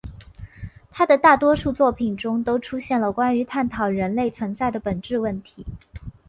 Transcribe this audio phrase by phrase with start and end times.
[0.89, 5.63] 他的大多数作品中都出现了关于探讨人类存在的本质问题。